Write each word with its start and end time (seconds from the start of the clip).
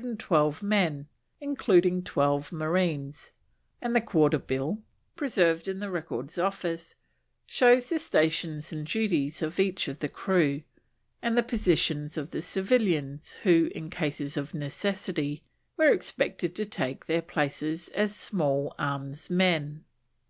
112 0.00 0.62
men, 0.62 1.06
including 1.42 2.02
20 2.02 2.56
marines; 2.56 3.32
and 3.82 3.94
the 3.94 4.00
Quarter 4.00 4.38
Bill, 4.38 4.80
preserved 5.14 5.68
in 5.68 5.78
the 5.80 5.90
Records 5.90 6.38
Office, 6.38 6.94
shows 7.44 7.90
the 7.90 7.98
stations 7.98 8.72
and 8.72 8.86
duties 8.86 9.42
of 9.42 9.60
each 9.60 9.88
of 9.88 9.98
the 9.98 10.08
crew, 10.08 10.62
and 11.20 11.36
the 11.36 11.42
positions 11.42 12.16
of 12.16 12.30
the 12.30 12.40
civilians 12.40 13.32
who 13.42 13.70
in 13.74 13.90
cases 13.90 14.38
of 14.38 14.54
necessity 14.54 15.44
were 15.76 15.90
expected 15.92 16.56
to 16.56 16.64
take 16.64 17.04
their 17.04 17.20
places 17.20 17.88
as 17.90 18.16
small 18.16 18.74
arms 18.78 19.28
men. 19.28 19.84